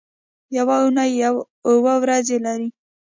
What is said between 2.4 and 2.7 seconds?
لري